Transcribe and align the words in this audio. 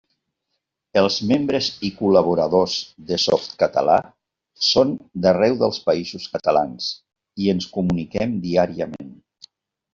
Els 1.01 1.17
membres 1.31 1.67
i 1.89 1.91
col·laboradors 1.99 2.77
de 3.11 3.19
Softcatalà 3.25 3.99
són 4.69 4.97
d'arreu 5.27 5.61
dels 5.63 5.83
Països 5.93 6.27
Catalans 6.35 6.91
i 7.45 7.55
ens 7.57 7.71
comuniquem 7.79 8.37
diàriament. 8.51 9.17